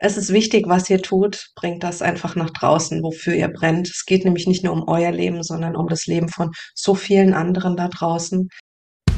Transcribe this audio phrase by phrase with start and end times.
[0.00, 1.50] es ist wichtig, was ihr tut.
[1.54, 3.88] Bringt das einfach nach draußen, wofür ihr brennt.
[3.88, 7.34] Es geht nämlich nicht nur um euer Leben, sondern um das Leben von so vielen
[7.34, 8.48] anderen da draußen.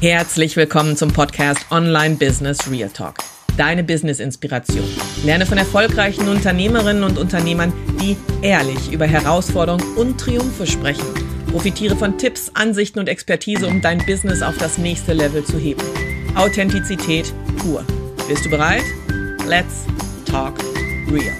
[0.00, 3.18] Herzlich willkommen zum Podcast Online Business Real Talk.
[3.56, 4.84] Deine Business-Inspiration.
[5.24, 11.06] Lerne von erfolgreichen Unternehmerinnen und Unternehmern, die ehrlich über Herausforderungen und Triumphe sprechen.
[11.52, 15.82] Profitiere von Tipps, Ansichten und Expertise, um dein Business auf das nächste Level zu heben.
[16.34, 17.84] Authentizität pur.
[18.26, 18.84] Bist du bereit?
[19.46, 19.84] Let's
[20.24, 20.71] talk
[21.12, 21.36] real.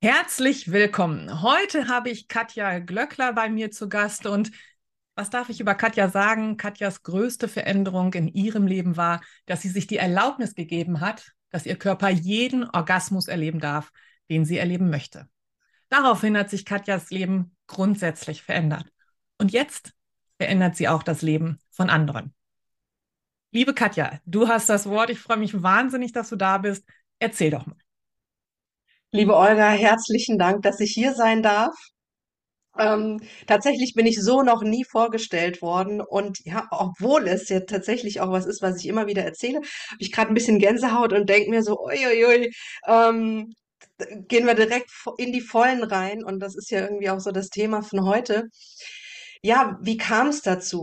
[0.00, 1.42] Herzlich willkommen.
[1.42, 4.50] Heute habe ich Katja Glöckler bei mir zu Gast und
[5.14, 6.56] was darf ich über Katja sagen?
[6.56, 11.66] Katjas größte Veränderung in ihrem Leben war, dass sie sich die Erlaubnis gegeben hat, dass
[11.66, 13.92] ihr Körper jeden Orgasmus erleben darf,
[14.30, 15.28] den sie erleben möchte.
[15.90, 18.86] Daraufhin hat sich Katjas Leben grundsätzlich verändert.
[19.38, 19.92] Und jetzt
[20.38, 22.34] verändert sie auch das Leben von anderen.
[23.54, 25.10] Liebe Katja, du hast das Wort.
[25.10, 26.84] Ich freue mich wahnsinnig, dass du da bist.
[27.20, 27.76] Erzähl doch mal.
[29.12, 31.72] Liebe Olga, herzlichen Dank, dass ich hier sein darf.
[32.76, 38.20] Ähm, tatsächlich bin ich so noch nie vorgestellt worden und ja, obwohl es ja tatsächlich
[38.20, 41.28] auch was ist, was ich immer wieder erzähle, habe ich gerade ein bisschen Gänsehaut und
[41.30, 42.50] denke mir so, uiuiui,
[42.88, 43.54] ähm,
[44.26, 47.50] gehen wir direkt in die Vollen rein und das ist ja irgendwie auch so das
[47.50, 48.48] Thema von heute.
[49.42, 50.82] Ja, wie kam es dazu?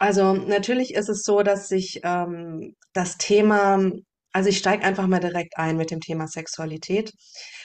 [0.00, 3.92] Also natürlich ist es so, dass sich ähm, das Thema,
[4.32, 7.12] also ich steige einfach mal direkt ein mit dem Thema Sexualität.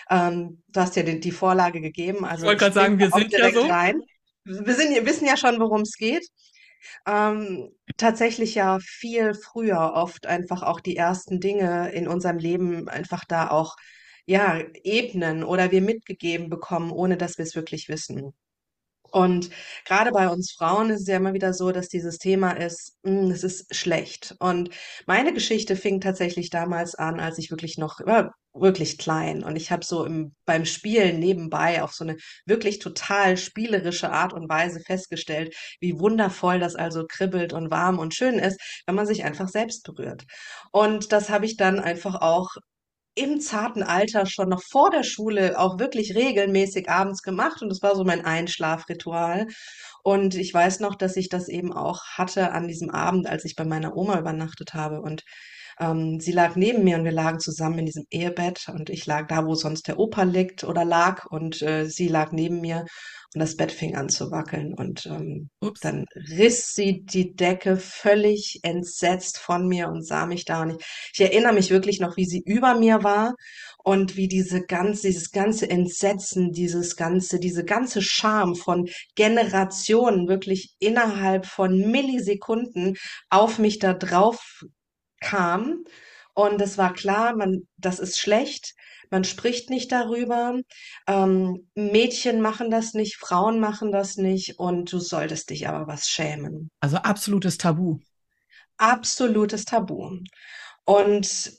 [0.10, 3.32] Ähm, du hast ja die, die Vorlage gegeben, also ich wollte gerade sagen, wir sind
[3.32, 3.62] ja so.
[3.62, 4.02] Rein.
[4.44, 6.28] Wir sind, wissen ja schon, worum es geht.
[7.08, 13.24] Ähm, tatsächlich ja viel früher oft einfach auch die ersten Dinge in unserem Leben einfach
[13.24, 13.78] da auch
[14.26, 18.34] ja ebnen oder wir mitgegeben bekommen, ohne dass wir es wirklich wissen.
[19.16, 19.50] Und
[19.86, 23.32] gerade bei uns Frauen ist es ja immer wieder so, dass dieses Thema ist, hm,
[23.32, 24.36] es ist schlecht.
[24.40, 24.72] Und
[25.08, 29.72] meine Geschichte fing tatsächlich damals an, als ich wirklich noch ja, wirklich klein und ich
[29.72, 34.82] habe so im, beim Spielen nebenbei auf so eine wirklich total spielerische Art und Weise
[34.82, 39.48] festgestellt, wie wundervoll das also kribbelt und warm und schön ist, wenn man sich einfach
[39.48, 40.26] selbst berührt.
[40.74, 42.50] Und das habe ich dann einfach auch
[43.16, 47.82] im zarten Alter schon noch vor der Schule auch wirklich regelmäßig abends gemacht und das
[47.82, 49.48] war so mein Einschlafritual.
[50.04, 53.56] Und ich weiß noch, dass ich das eben auch hatte an diesem Abend, als ich
[53.56, 55.24] bei meiner Oma übernachtet habe und
[55.80, 59.28] ähm, sie lag neben mir und wir lagen zusammen in diesem Ehebett und ich lag
[59.28, 62.86] da, wo sonst der Opa liegt oder lag und äh, sie lag neben mir
[63.34, 65.50] und das Bett fing an zu wackeln und ähm,
[65.82, 70.86] dann riss sie die Decke völlig entsetzt von mir und sah mich da und ich,
[71.14, 73.36] ich erinnere mich wirklich noch, wie sie über mir war
[73.84, 80.74] und wie diese ganze, dieses ganze Entsetzen, dieses ganze, diese ganze Scham von Generationen wirklich
[80.80, 82.96] innerhalb von Millisekunden
[83.30, 84.64] auf mich da drauf
[85.26, 85.84] kam.
[86.34, 88.76] Und es war klar, man, das ist schlecht.
[89.10, 90.60] Man spricht nicht darüber.
[91.08, 96.08] Ähm, Mädchen machen das nicht, Frauen machen das nicht und du solltest dich aber was
[96.08, 96.70] schämen.
[96.80, 98.00] Also absolutes Tabu.
[98.78, 100.20] Absolutes Tabu.
[100.86, 101.54] Und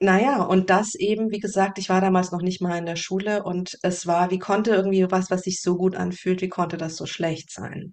[0.00, 3.42] naja, und das eben, wie gesagt, ich war damals noch nicht mal in der Schule
[3.42, 6.96] und es war, wie konnte irgendwie was, was sich so gut anfühlt, wie konnte das
[6.96, 7.92] so schlecht sein?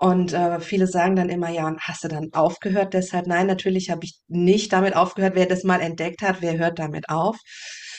[0.00, 3.26] Und äh, viele sagen dann immer, ja, hast du dann aufgehört deshalb?
[3.26, 5.34] Nein, natürlich habe ich nicht damit aufgehört.
[5.34, 7.36] Wer das mal entdeckt hat, wer hört damit auf?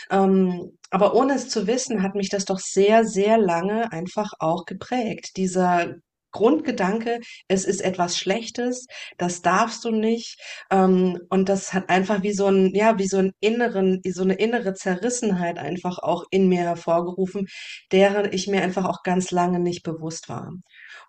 [0.10, 4.66] Ähm, aber ohne es zu wissen, hat mich das doch sehr, sehr lange einfach auch
[4.66, 5.38] geprägt.
[5.38, 5.94] Dieser
[6.32, 8.88] Grundgedanke, es ist etwas Schlechtes,
[9.20, 10.40] das darfst du nicht.
[10.72, 14.36] Ähm, und das hat einfach wie so ein, ja, wie so ein inneren, so eine
[14.36, 17.46] innere Zerrissenheit einfach auch in mir hervorgerufen,
[17.92, 20.52] deren ich mir einfach auch ganz lange nicht bewusst war.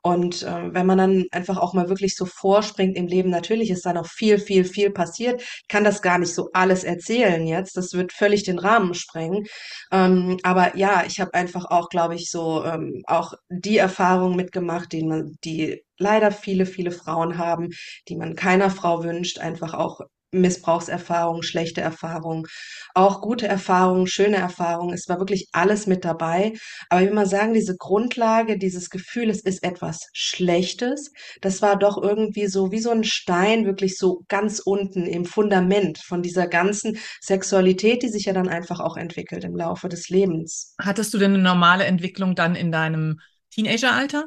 [0.03, 3.87] Und äh, wenn man dann einfach auch mal wirklich so vorspringt im Leben, natürlich ist
[3.87, 5.41] da noch viel, viel, viel passiert.
[5.43, 7.77] Ich kann das gar nicht so alles erzählen jetzt.
[7.77, 9.47] Das wird völlig den Rahmen sprengen.
[9.93, 14.93] Ähm, aber ja, ich habe einfach auch, glaube ich, so ähm, auch die Erfahrung mitgemacht,
[14.93, 17.69] die man, die leider viele, viele Frauen haben,
[18.09, 20.01] die man keiner Frau wünscht, einfach auch
[20.33, 22.47] Missbrauchserfahrungen, schlechte Erfahrungen,
[22.95, 24.95] auch gute Erfahrungen, schöne Erfahrungen.
[24.95, 26.55] Es war wirklich alles mit dabei.
[26.89, 31.77] Aber ich will mal sagen, diese Grundlage, dieses Gefühl, es ist etwas Schlechtes, das war
[31.77, 36.47] doch irgendwie so wie so ein Stein, wirklich so ganz unten im Fundament von dieser
[36.47, 40.75] ganzen Sexualität, die sich ja dann einfach auch entwickelt im Laufe des Lebens.
[40.81, 43.21] Hattest du denn eine normale Entwicklung dann in deinem
[43.51, 44.27] Teenageralter?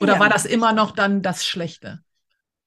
[0.00, 0.20] Oder ja.
[0.20, 2.00] war das immer noch dann das Schlechte?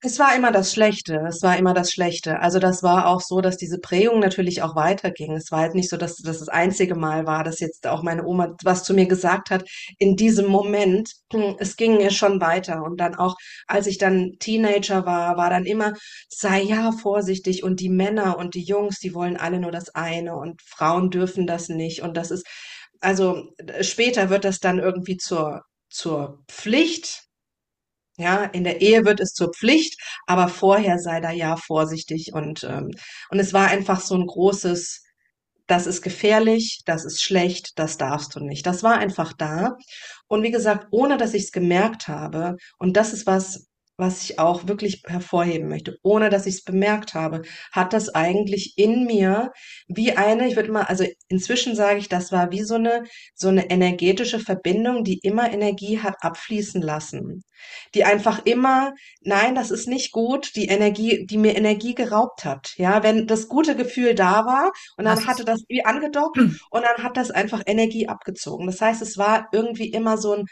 [0.02, 1.26] Es war immer das Schlechte.
[1.28, 2.40] Es war immer das Schlechte.
[2.40, 5.34] Also das war auch so, dass diese Prägung natürlich auch weiterging.
[5.36, 8.26] Es war halt nicht so, dass das das einzige Mal war, dass jetzt auch meine
[8.26, 9.66] Oma was zu mir gesagt hat
[9.98, 11.12] in diesem Moment.
[11.34, 12.82] Hm, Es ging schon weiter.
[12.84, 13.36] Und dann auch,
[13.68, 15.94] als ich dann Teenager war, war dann immer,
[16.30, 17.64] sei ja vorsichtig.
[17.64, 20.36] Und die Männer und die Jungs, die wollen alle nur das eine.
[20.38, 22.04] Und Frauen dürfen das nicht.
[22.04, 22.48] Und das ist,
[23.02, 23.50] also
[23.82, 27.29] später wird das dann irgendwie zur, zur Pflicht.
[28.20, 32.64] Ja, in der Ehe wird es zur Pflicht, aber vorher sei da ja vorsichtig und
[32.66, 32.92] ähm,
[33.32, 35.02] und es war einfach so ein großes,
[35.68, 38.66] das ist gefährlich, das ist schlecht, das darfst du nicht.
[38.66, 39.78] Das war einfach da.
[40.28, 43.69] Und wie gesagt, ohne dass ich es gemerkt habe, und das ist was,
[44.00, 47.42] was ich auch wirklich hervorheben möchte, ohne dass ich es bemerkt habe,
[47.72, 49.52] hat das eigentlich in mir
[49.88, 53.04] wie eine, ich würde mal, also inzwischen sage ich, das war wie so eine,
[53.36, 57.44] so eine energetische Verbindung, die immer Energie hat abfließen lassen.
[57.94, 62.74] Die einfach immer, nein, das ist nicht gut, die Energie, die mir Energie geraubt hat.
[62.78, 66.38] Ja, wenn das gute Gefühl da war und Das dann hatte ist, das wie angedockt
[66.72, 68.66] und dann hat das einfach Energie abgezogen.
[68.68, 70.46] Das heißt, es war irgendwie immer so ein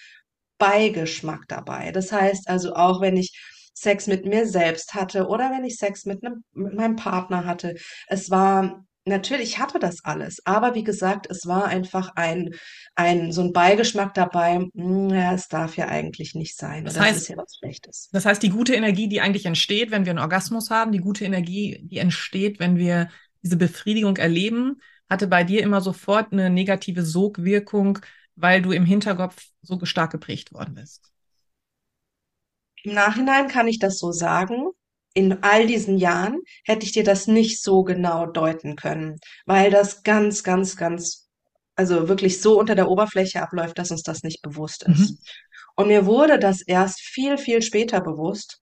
[0.58, 1.92] Beigeschmack dabei.
[1.92, 3.34] Das heißt also auch, wenn ich
[3.74, 7.76] Sex mit mir selbst hatte oder wenn ich Sex mit einem, mit meinem Partner hatte.
[8.08, 12.56] Es war, natürlich ich hatte das alles, aber wie gesagt, es war einfach ein,
[12.96, 17.04] ein, so ein Beigeschmack dabei, "Hm, ja, es darf ja eigentlich nicht sein das oder
[17.04, 18.10] es ist heißt, ja was Schlechtes.
[18.12, 21.26] das heißt, die gute Energie, die eigentlich entsteht, wenn wir einen Orgasmus haben, die gute
[21.26, 23.10] Energie, die entsteht, wenn wir
[23.44, 28.00] diese Befriedigung erleben, hatte bei dir immer sofort eine negative Sogwirkung,
[28.38, 31.12] weil du im Hinterkopf so stark geprägt worden bist.
[32.84, 34.70] Im Nachhinein kann ich das so sagen.
[35.14, 40.04] In all diesen Jahren hätte ich dir das nicht so genau deuten können, weil das
[40.04, 41.28] ganz, ganz, ganz,
[41.76, 44.94] also wirklich so unter der Oberfläche abläuft, dass uns das nicht bewusst Mhm.
[44.94, 45.20] ist.
[45.76, 48.60] Und mir wurde das erst viel, viel später bewusst.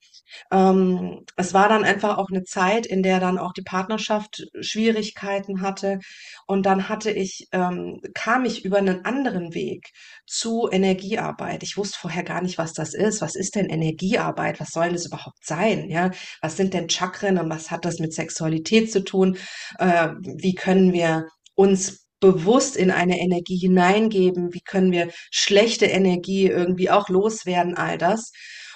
[0.52, 5.62] Ähm, es war dann einfach auch eine Zeit, in der dann auch die Partnerschaft Schwierigkeiten
[5.62, 6.00] hatte.
[6.48, 9.92] Und dann hatte ich, ähm, kam ich über einen anderen Weg
[10.26, 11.64] zu Energiearbeit.
[11.64, 13.22] Ich wusste vorher gar nicht, was das ist.
[13.22, 14.60] Was ist denn Energiearbeit?
[14.60, 15.90] Was soll das überhaupt sein?
[15.90, 16.12] Ja,
[16.42, 19.38] was sind denn Chakren und was hat das mit Sexualität zu tun?
[19.80, 24.54] Äh, wie können wir uns bewusst in eine Energie hineingeben?
[24.54, 27.76] Wie können wir schlechte Energie irgendwie auch loswerden?
[27.76, 28.32] All das.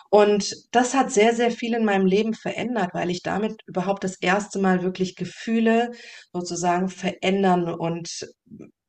[0.10, 4.20] Und das hat sehr, sehr viel in meinem Leben verändert, weil ich damit überhaupt das
[4.20, 5.92] erste Mal wirklich Gefühle
[6.34, 8.28] sozusagen verändern und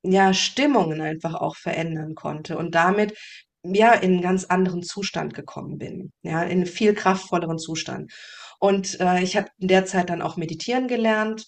[0.02, 3.18] ja, Stimmungen einfach auch verändern konnte und damit
[3.62, 8.12] ja in einen ganz anderen Zustand gekommen bin, ja, in einen viel kraftvolleren Zustand.
[8.58, 11.46] Und äh, ich habe in der Zeit dann auch meditieren gelernt,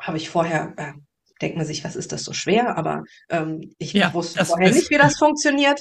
[0.00, 0.92] habe ich vorher, äh,
[1.40, 2.76] denkt man sich, was ist das so schwer?
[2.76, 5.80] Aber ähm, ich Ja, wusste vorher nicht, wie das funktioniert.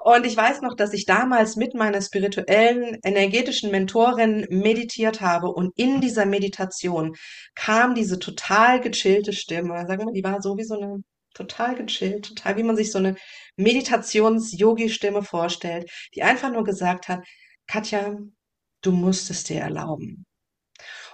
[0.00, 5.72] Und ich weiß noch, dass ich damals mit meiner spirituellen, energetischen Mentorin meditiert habe und
[5.78, 7.14] in dieser Meditation
[7.54, 9.86] kam diese total gechillte Stimme.
[9.86, 11.02] Sagen wir, die war so wie so eine
[11.34, 13.16] total gechillt, total wie man sich so eine
[13.56, 17.20] Meditations-Yogi-Stimme vorstellt, die einfach nur gesagt hat,
[17.66, 18.16] Katja,
[18.82, 20.24] du musst es dir erlauben.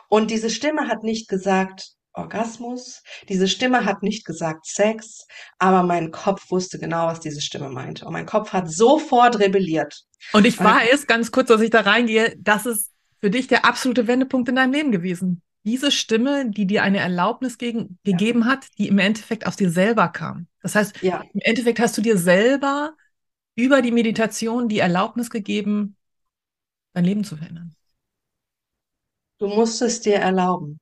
[0.08, 5.26] Und diese Stimme hat nicht gesagt Orgasmus, diese Stimme hat nicht gesagt Sex,
[5.58, 8.04] aber mein Kopf wusste genau, was diese Stimme meinte.
[8.04, 10.04] Und mein Kopf hat sofort rebelliert.
[10.32, 14.06] und ich weiß, ganz kurz, dass ich da reingehe, das ist für dich der absolute
[14.06, 15.42] Wendepunkt in deinem Leben gewesen.
[15.64, 19.70] Diese Stimme, die dir eine Erlaubnis gegen, ja, gegeben hat, die im Endeffekt aus dir
[19.70, 20.48] selber kam.
[20.60, 22.94] Das heißt, ja, im Endeffekt hast du dir selber
[23.54, 25.96] über die Meditation die Erlaubnis gegeben,
[26.94, 27.74] dein Leben zu verändern.
[29.38, 30.80] du musst es dir erlauben.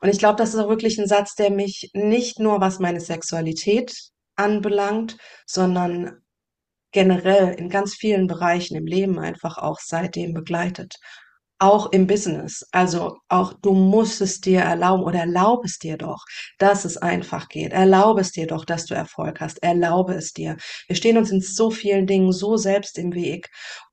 [0.00, 3.00] Und ich glaube, das ist auch wirklich ein Satz, der mich nicht nur was meine
[3.00, 3.94] Sexualität
[4.36, 6.22] anbelangt, sondern
[6.92, 10.94] generell in ganz vielen Bereichen im Leben einfach auch seitdem begleitet.
[11.58, 12.66] Auch im Business.
[12.70, 16.22] Also auch du musst es dir erlauben oder erlaube es dir doch,
[16.58, 17.72] dass es einfach geht.
[17.72, 19.62] Erlaube es dir doch, dass du Erfolg hast.
[19.62, 20.56] Erlaube es dir.
[20.86, 23.48] Wir stehen uns in so vielen Dingen so selbst im Weg,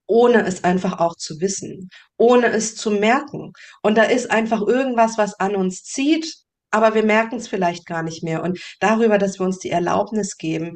[0.07, 3.53] ohne es einfach auch zu wissen, ohne es zu merken.
[3.81, 6.33] Und da ist einfach irgendwas, was an uns zieht,
[6.71, 8.43] aber wir merken es vielleicht gar nicht mehr.
[8.43, 10.75] Und darüber, dass wir uns die Erlaubnis geben,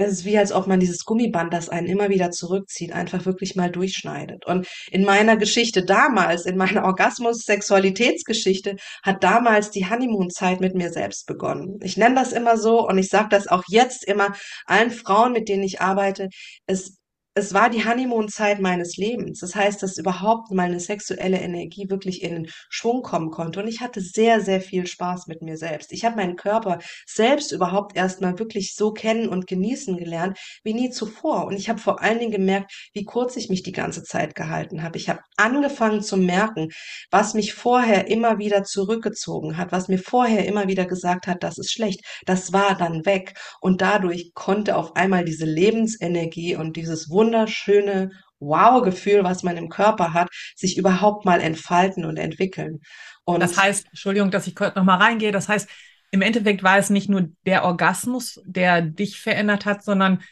[0.00, 3.56] es ist wie, als ob man dieses Gummiband, das einen immer wieder zurückzieht, einfach wirklich
[3.56, 4.46] mal durchschneidet.
[4.46, 11.26] Und in meiner Geschichte damals, in meiner Orgasmus-Sexualitätsgeschichte, hat damals die Honeymoon-Zeit mit mir selbst
[11.26, 11.80] begonnen.
[11.82, 14.36] Ich nenne das immer so und ich sage das auch jetzt immer
[14.66, 16.28] allen Frauen, mit denen ich arbeite.
[16.66, 16.96] Es
[17.38, 19.40] es war die Honeymoon-Zeit meines Lebens.
[19.40, 23.60] Das heißt, dass überhaupt meine sexuelle Energie wirklich in Schwung kommen konnte.
[23.60, 25.92] Und ich hatte sehr, sehr viel Spaß mit mir selbst.
[25.92, 30.90] Ich habe meinen Körper selbst überhaupt erstmal wirklich so kennen und genießen gelernt wie nie
[30.90, 31.46] zuvor.
[31.46, 34.82] Und ich habe vor allen Dingen gemerkt, wie kurz ich mich die ganze Zeit gehalten
[34.82, 34.98] habe.
[34.98, 36.68] Ich habe angefangen zu merken,
[37.10, 41.58] was mich vorher immer wieder zurückgezogen hat, was mir vorher immer wieder gesagt hat, das
[41.58, 42.00] ist schlecht.
[42.26, 43.38] Das war dann weg.
[43.60, 50.12] Und dadurch konnte auf einmal diese Lebensenergie und dieses wunderschöne Wow-Gefühl, was man im Körper
[50.14, 52.80] hat, sich überhaupt mal entfalten und entwickeln.
[53.24, 55.32] Und das heißt, Entschuldigung, dass ich noch mal reingehe.
[55.32, 55.68] Das heißt,
[56.10, 60.22] im Endeffekt war es nicht nur der Orgasmus, der dich verändert hat, sondern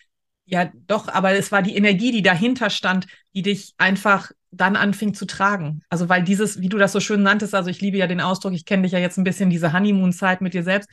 [0.47, 5.13] ja, doch, aber es war die Energie, die dahinter stand, die dich einfach dann anfing
[5.13, 5.83] zu tragen.
[5.91, 8.53] Also weil dieses, wie du das so schön nanntest, also ich liebe ja den Ausdruck,
[8.53, 10.89] ich kenne dich ja jetzt ein bisschen, diese Honeymoon-Zeit mit dir selbst.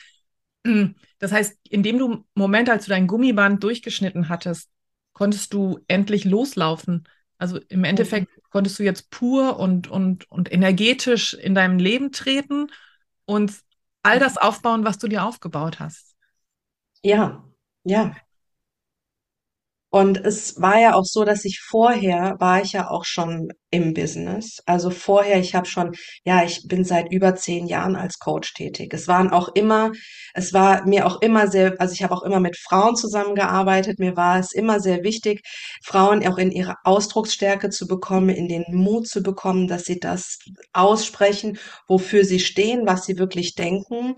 [1.20, 4.70] Das heißt, in dem du Moment, als du dein Gummiband durchgeschnitten hattest,
[5.14, 7.08] konntest du endlich loslaufen.
[7.38, 7.86] Also im mhm.
[7.86, 8.42] Endeffekt mhm.
[8.50, 12.68] konntest du jetzt pur und, und, und energetisch in deinem Leben treten
[13.26, 13.54] und
[14.04, 16.16] all das aufbauen, was du dir aufgebaut hast.
[17.04, 17.44] Ja,
[17.84, 18.16] ja.
[19.94, 23.94] Und es war ja auch so, dass ich vorher war ich ja auch schon im
[23.94, 24.58] Business.
[24.66, 25.92] Also vorher, ich habe schon,
[26.26, 28.92] ja, ich bin seit über zehn Jahren als Coach tätig.
[28.92, 29.92] Es waren auch immer,
[30.34, 34.00] es war mir auch immer sehr, also ich habe auch immer mit Frauen zusammengearbeitet.
[34.00, 35.42] Mir war es immer sehr wichtig,
[35.86, 40.40] Frauen auch in ihre Ausdrucksstärke zu bekommen, in den Mut zu bekommen, dass sie das
[40.74, 44.16] aussprechen, wofür sie stehen, was sie wirklich denken.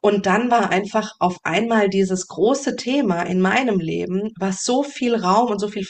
[0.00, 5.14] Und dann war einfach auf einmal dieses große Thema in meinem Leben, was so viel
[5.14, 5.86] Raum und so viel,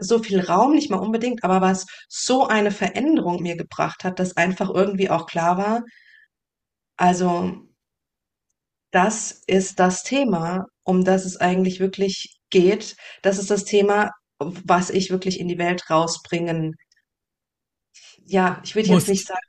[0.00, 4.36] so viel Raum nicht mal unbedingt, aber was so eine Veränderung mir gebracht hat, dass
[4.36, 5.82] einfach irgendwie auch klar war,
[6.96, 7.52] also
[8.90, 12.96] das ist das Thema, um das es eigentlich wirklich geht.
[13.22, 16.76] Das ist das Thema, was ich wirklich in die Welt rausbringen.
[18.24, 19.40] Ja, ich würde jetzt nicht sagen,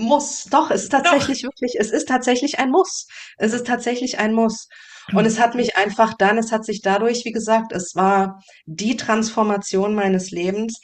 [0.00, 0.44] muss.
[0.44, 1.50] Doch, es ist tatsächlich Doch.
[1.50, 3.06] wirklich, es ist tatsächlich ein Muss.
[3.38, 4.68] Es ist tatsächlich ein Muss.
[5.12, 8.96] Und es hat mich einfach dann, es hat sich dadurch, wie gesagt, es war die
[8.96, 10.80] Transformation meines Lebens,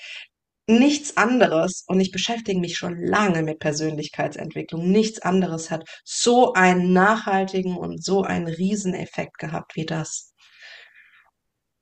[0.69, 6.93] nichts anderes, und ich beschäftige mich schon lange mit Persönlichkeitsentwicklung, nichts anderes hat so einen
[6.93, 10.35] nachhaltigen und so einen Rieseneffekt gehabt wie das.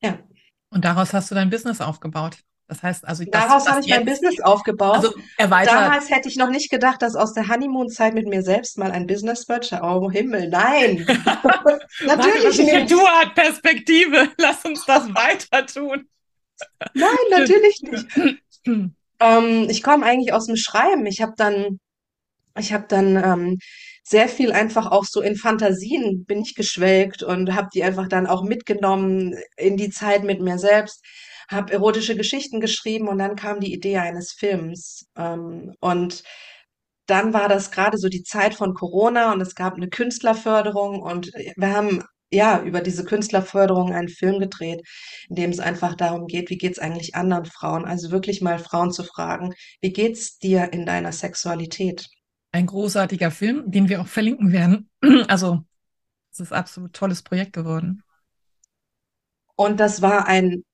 [0.03, 0.19] Ja.
[0.69, 2.39] Und daraus hast du dein Business aufgebaut.
[2.67, 4.97] Das heißt, also daraus habe ich mein Business aufgebaut.
[4.97, 5.75] Also erweitert.
[5.75, 9.07] Damals hätte ich noch nicht gedacht, dass aus der Honeymoon-Zeit mit mir selbst mal ein
[9.07, 9.71] Business wird.
[9.83, 11.07] Oh Himmel, nein,
[12.07, 12.91] natürlich nicht.
[12.91, 14.29] Du hat Perspektive.
[14.39, 16.09] Lass uns das weiter tun.
[16.95, 18.41] Nein, natürlich nicht.
[19.21, 21.05] ähm, ich komme eigentlich aus dem Schreiben.
[21.05, 21.81] Ich habe dann,
[22.59, 23.59] ich habe dann ähm,
[24.03, 28.27] sehr viel einfach auch so in Fantasien bin ich geschwelgt und habe die einfach dann
[28.27, 31.03] auch mitgenommen in die Zeit mit mir selbst
[31.49, 35.07] habe erotische Geschichten geschrieben und dann kam die Idee eines Films.
[35.17, 36.23] Ähm, und
[37.07, 41.31] dann war das gerade so die Zeit von Corona und es gab eine Künstlerförderung und
[41.57, 44.83] wir haben ja über diese Künstlerförderung einen Film gedreht,
[45.29, 47.85] in dem es einfach darum geht, wie geht's eigentlich anderen Frauen?
[47.85, 52.09] Also wirklich mal Frauen zu fragen, wie geht's dir in deiner Sexualität?
[52.53, 54.89] Ein großartiger Film, den wir auch verlinken werden.
[55.29, 55.63] Also
[56.33, 58.03] es ist absolut tolles Projekt geworden.
[59.57, 60.65] Und das war ein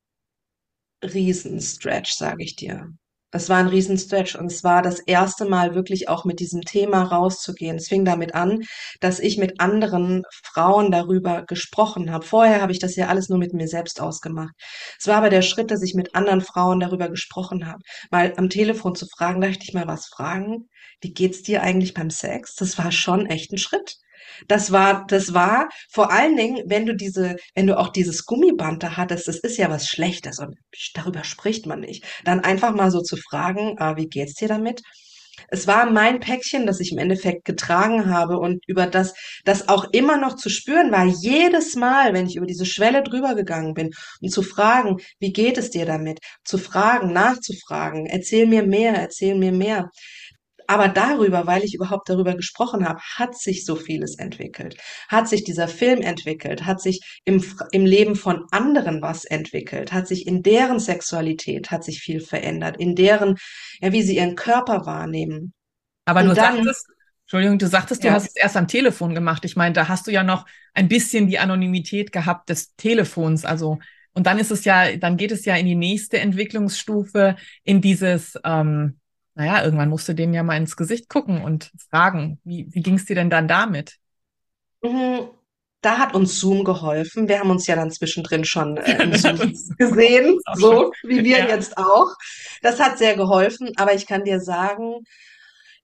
[1.02, 2.92] Riesenstretch, sage ich dir.
[3.32, 7.04] Es war ein Riesenstretch und es war das erste Mal wirklich auch mit diesem Thema
[7.04, 7.76] rauszugehen.
[7.76, 8.64] Es fing damit an,
[9.00, 12.26] dass ich mit anderen Frauen darüber gesprochen habe.
[12.26, 14.52] Vorher habe ich das ja alles nur mit mir selbst ausgemacht.
[14.98, 17.78] Es war aber der Schritt, dass ich mit anderen Frauen darüber gesprochen habe.
[18.10, 20.68] Mal am Telefon zu fragen, dachte ich mal was fragen.
[21.00, 22.56] Wie geht's dir eigentlich beim Sex?
[22.56, 23.94] Das war schon echt ein Schritt.
[24.48, 28.82] Das war, das war vor allen Dingen, wenn du diese, wenn du auch dieses Gummiband
[28.82, 30.56] da hattest, das ist ja was Schlechtes und
[30.94, 32.04] darüber spricht man nicht.
[32.24, 34.82] Dann einfach mal so zu fragen, ah, wie geht's dir damit?
[35.48, 39.84] Es war mein Päckchen, das ich im Endeffekt getragen habe und über das, das auch
[39.92, 43.90] immer noch zu spüren war, jedes Mal, wenn ich über diese Schwelle drüber gegangen bin,
[44.20, 46.18] um zu fragen, wie geht es dir damit?
[46.44, 49.90] Zu fragen, nachzufragen, erzähl mir mehr, erzähl mir mehr.
[50.70, 54.76] Aber darüber, weil ich überhaupt darüber gesprochen habe, hat sich so vieles entwickelt.
[55.08, 60.06] Hat sich dieser Film entwickelt, hat sich im, im Leben von anderen was entwickelt, hat
[60.06, 63.36] sich in deren Sexualität, hat sich viel verändert, in deren,
[63.80, 65.54] ja, wie sie ihren Körper wahrnehmen.
[66.04, 66.86] Aber Und du dann, sagtest,
[67.22, 68.14] Entschuldigung, du sagtest, du ja.
[68.14, 69.44] hast es erst am Telefon gemacht.
[69.44, 73.44] Ich meine, da hast du ja noch ein bisschen die Anonymität gehabt des Telefons.
[73.44, 73.80] Also,
[74.12, 77.34] und dann ist es ja, dann geht es ja in die nächste Entwicklungsstufe,
[77.64, 78.99] in dieses, ähm,
[79.40, 82.96] naja, irgendwann musst du denen ja mal ins Gesicht gucken und fragen, wie, wie ging
[82.96, 83.96] es dir denn dann damit?
[84.82, 85.30] Mhm.
[85.80, 87.26] da hat uns Zoom geholfen.
[87.26, 89.06] Wir haben uns ja dann zwischendrin schon äh,
[89.78, 91.48] gesehen, so wie wir ja.
[91.48, 92.14] jetzt auch.
[92.60, 95.04] Das hat sehr geholfen, aber ich kann dir sagen,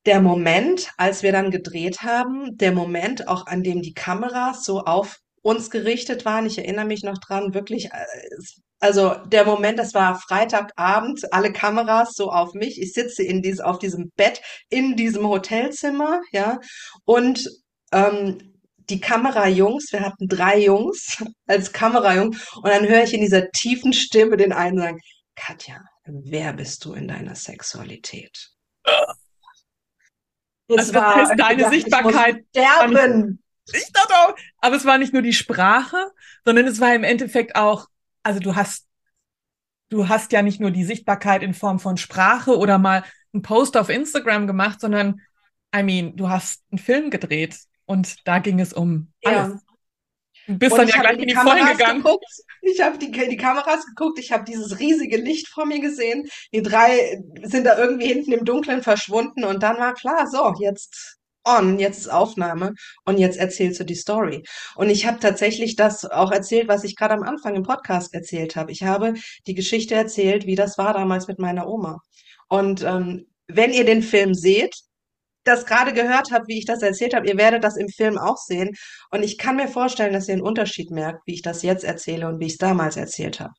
[0.05, 4.81] der Moment, als wir dann gedreht haben, der Moment auch, an dem die Kameras so
[4.81, 8.37] auf uns gerichtet waren, ich erinnere mich noch dran, wirklich, äh,
[8.79, 12.81] also der Moment, das war Freitagabend, alle Kameras so auf mich.
[12.81, 16.61] Ich sitze in dies, auf diesem Bett in diesem Hotelzimmer, ja,
[17.05, 17.49] und
[17.93, 18.57] ähm,
[18.89, 23.93] die Kamerajungs, wir hatten drei Jungs als Kamerajung, und dann höre ich in dieser tiefen
[23.93, 25.01] Stimme den einen sagen,
[25.35, 28.51] Katja, wer bist du in deiner Sexualität?
[30.69, 32.45] Das also das war, heißt, deine gedacht, Sichtbarkeit.
[32.51, 33.43] sterben.
[33.73, 36.13] Ich dachte auch, aber es war nicht nur die Sprache,
[36.45, 37.89] sondern es war im Endeffekt auch,
[38.27, 38.89] also du hast,
[39.89, 43.77] du hast ja nicht nur die Sichtbarkeit in Form von Sprache oder mal einen Post
[43.77, 45.21] auf Instagram gemacht, sondern,
[45.75, 49.53] I mean, du hast einen Film gedreht und da ging es um alles.
[49.53, 49.61] Ja.
[50.49, 52.03] Du bist und dann ja gleich in die, Vollen gegangen.
[52.03, 52.25] Geguckt.
[52.63, 56.29] Ich habe die, die Kameras geguckt, ich habe dieses riesige Licht vor mir gesehen.
[56.53, 61.19] Die drei sind da irgendwie hinten im Dunkeln verschwunden und dann war klar, so, jetzt
[61.47, 62.75] on, jetzt ist Aufnahme
[63.05, 64.43] und jetzt erzählst du die Story.
[64.75, 68.57] Und ich habe tatsächlich das auch erzählt, was ich gerade am Anfang im Podcast erzählt
[68.57, 68.73] habe.
[68.73, 69.15] Ich habe
[69.47, 71.99] die Geschichte erzählt, wie das war damals mit meiner Oma.
[72.49, 74.75] Und ähm, wenn ihr den Film seht,
[75.45, 78.37] das gerade gehört habt, wie ich das erzählt habe, ihr werdet das im Film auch
[78.37, 78.75] sehen.
[79.11, 82.27] Und ich kann mir vorstellen, dass ihr einen Unterschied merkt, wie ich das jetzt erzähle
[82.29, 83.55] und wie ich es damals erzählt habe.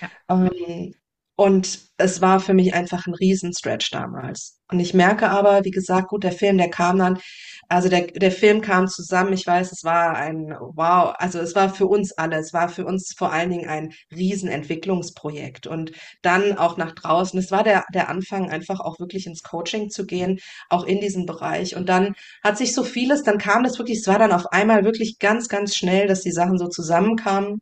[0.00, 0.10] Ja.
[0.28, 0.94] Ähm,
[1.38, 4.58] und es war für mich einfach ein Riesenstretch damals.
[4.72, 7.20] Und ich merke aber, wie gesagt, gut, der Film, der kam dann,
[7.68, 9.32] also der, der Film kam zusammen.
[9.32, 12.84] Ich weiß, es war ein Wow, also es war für uns alle, es war für
[12.84, 15.68] uns vor allen Dingen ein Riesenentwicklungsprojekt.
[15.68, 15.92] Und
[16.22, 20.06] dann auch nach draußen, es war der, der Anfang, einfach auch wirklich ins Coaching zu
[20.06, 20.40] gehen,
[20.70, 21.76] auch in diesem Bereich.
[21.76, 24.84] Und dann hat sich so vieles, dann kam das wirklich, es war dann auf einmal
[24.84, 27.60] wirklich ganz, ganz schnell, dass die Sachen so zusammenkamen.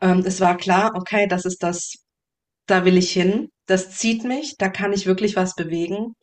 [0.00, 2.07] Ähm, es war klar, okay, das ist das
[2.68, 6.14] da will ich hin, das zieht mich, da kann ich wirklich was bewegen.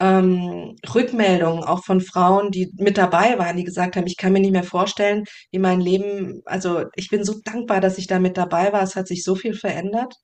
[0.00, 4.40] Ähm, Rückmeldungen auch von Frauen, die mit dabei waren, die gesagt haben, ich kann mir
[4.40, 8.36] nicht mehr vorstellen, wie mein Leben, also ich bin so dankbar, dass ich da mit
[8.36, 10.14] dabei war, es hat sich so viel verändert.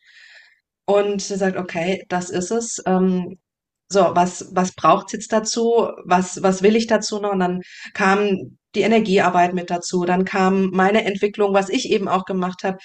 [0.87, 2.83] Und sie sagt, okay, das ist es.
[2.87, 3.39] Ähm,
[3.89, 5.89] so, was, was braucht's jetzt dazu?
[6.05, 7.33] Was, was will ich dazu noch?
[7.33, 7.61] Und dann
[7.95, 10.05] kam die Energiearbeit mit dazu.
[10.05, 12.79] Dann kam meine Entwicklung, was ich eben auch gemacht habe,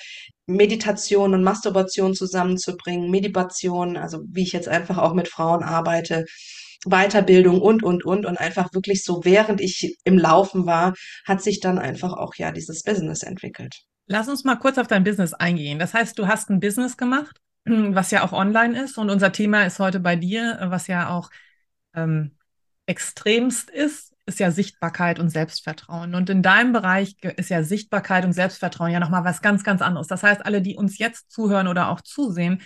[0.47, 6.25] Meditation und Masturbation zusammenzubringen, Meditation, also wie ich jetzt einfach auch mit Frauen arbeite,
[6.85, 8.25] Weiterbildung und, und, und.
[8.25, 10.93] Und einfach wirklich so, während ich im Laufen war,
[11.25, 13.75] hat sich dann einfach auch ja dieses Business entwickelt.
[14.07, 15.77] Lass uns mal kurz auf dein Business eingehen.
[15.77, 18.97] Das heißt, du hast ein Business gemacht, was ja auch online ist.
[18.97, 21.29] Und unser Thema ist heute bei dir, was ja auch
[21.93, 22.35] ähm,
[22.87, 26.15] extremst ist, ist ja Sichtbarkeit und Selbstvertrauen.
[26.15, 30.07] Und in deinem Bereich ist ja Sichtbarkeit und Selbstvertrauen ja nochmal was ganz, ganz anderes.
[30.07, 32.61] Das heißt, alle, die uns jetzt zuhören oder auch zusehen,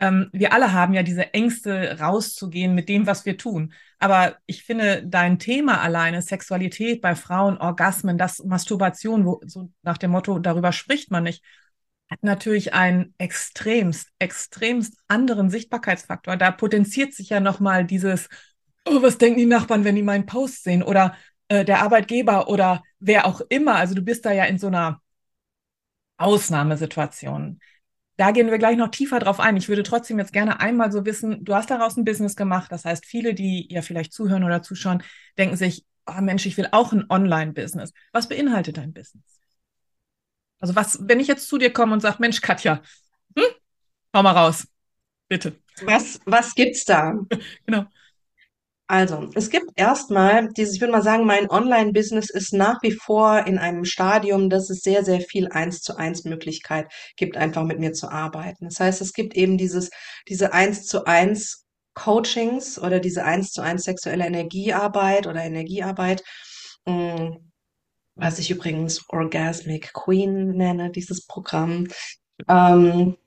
[0.00, 3.72] ähm, wir alle haben ja diese Ängste, rauszugehen mit dem, was wir tun.
[3.98, 9.98] Aber ich finde, dein Thema alleine, Sexualität bei Frauen, Orgasmen, das Masturbation, wo, so nach
[9.98, 11.42] dem Motto, darüber spricht man nicht,
[12.10, 16.36] hat natürlich einen extremst, extremst anderen Sichtbarkeitsfaktor.
[16.36, 18.28] Da potenziert sich ja nochmal dieses
[18.84, 20.82] oh, was denken die Nachbarn, wenn die meinen Post sehen?
[20.82, 21.16] Oder
[21.48, 23.76] äh, der Arbeitgeber oder wer auch immer.
[23.76, 25.00] Also du bist da ja in so einer
[26.18, 27.60] Ausnahmesituation.
[28.16, 29.56] Da gehen wir gleich noch tiefer drauf ein.
[29.56, 32.72] Ich würde trotzdem jetzt gerne einmal so wissen, du hast daraus ein Business gemacht.
[32.72, 35.02] Das heißt, viele, die ja vielleicht zuhören oder zuschauen,
[35.38, 37.92] denken sich, oh Mensch, ich will auch ein Online-Business.
[38.12, 39.40] Was beinhaltet dein Business?
[40.58, 42.82] Also was, wenn ich jetzt zu dir komme und sage, Mensch, Katja,
[43.36, 43.44] hm,
[44.14, 44.66] hau mal raus,
[45.28, 45.56] bitte.
[45.82, 47.14] Was, was gibt's da?
[47.66, 47.86] genau.
[48.90, 53.46] Also, es gibt erstmal dieses, ich würde mal sagen, mein Online-Business ist nach wie vor
[53.46, 57.78] in einem Stadium, dass es sehr, sehr viel eins zu eins Möglichkeit gibt, einfach mit
[57.78, 58.64] mir zu arbeiten.
[58.64, 59.90] Das heißt, es gibt eben dieses,
[60.26, 66.24] diese eins zu eins Coachings oder diese eins zu eins sexuelle Energiearbeit oder Energiearbeit,
[66.86, 67.32] mm,
[68.14, 71.88] was ich übrigens Orgasmic Queen nenne, dieses Programm.
[72.48, 73.18] Ähm,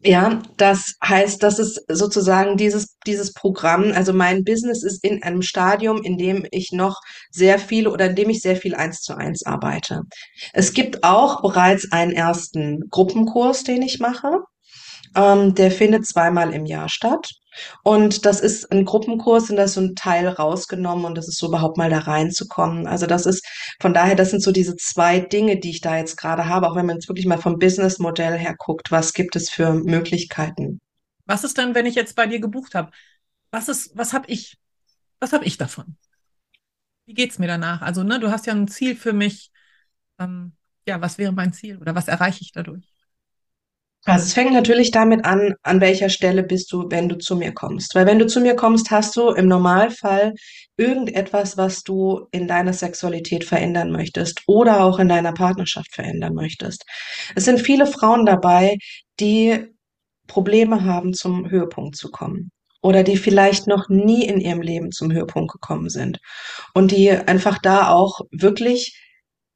[0.00, 5.42] ja, das heißt, das ist sozusagen dieses, dieses Programm, also mein Business ist in einem
[5.42, 9.16] Stadium, in dem ich noch sehr viel oder in dem ich sehr viel eins zu
[9.16, 10.02] eins arbeite.
[10.52, 14.42] Es gibt auch bereits einen ersten Gruppenkurs, den ich mache.
[15.14, 17.30] Ähm, der findet zweimal im Jahr statt.
[17.82, 21.38] Und das ist ein Gruppenkurs und da ist so ein Teil rausgenommen und das ist
[21.38, 22.86] so überhaupt mal da reinzukommen.
[22.86, 23.44] Also das ist,
[23.80, 26.76] von daher, das sind so diese zwei Dinge, die ich da jetzt gerade habe, auch
[26.76, 30.80] wenn man jetzt wirklich mal vom Businessmodell her guckt, was gibt es für Möglichkeiten.
[31.26, 32.90] Was ist denn, wenn ich jetzt bei dir gebucht habe?
[33.50, 34.56] Was ist, was habe ich,
[35.20, 35.96] was habe ich davon?
[37.06, 37.82] Wie geht's mir danach?
[37.82, 39.50] Also, ne, du hast ja ein Ziel für mich,
[40.18, 40.52] ähm,
[40.86, 42.97] ja, was wäre mein Ziel oder was erreiche ich dadurch?
[44.04, 47.52] Also es fängt natürlich damit an, an welcher Stelle bist du, wenn du zu mir
[47.52, 47.94] kommst.
[47.94, 50.34] Weil wenn du zu mir kommst, hast du im Normalfall
[50.76, 56.84] irgendetwas, was du in deiner Sexualität verändern möchtest oder auch in deiner Partnerschaft verändern möchtest.
[57.34, 58.78] Es sind viele Frauen dabei,
[59.20, 59.66] die
[60.26, 62.50] Probleme haben, zum Höhepunkt zu kommen
[62.82, 66.18] oder die vielleicht noch nie in ihrem Leben zum Höhepunkt gekommen sind
[66.74, 68.96] und die einfach da auch wirklich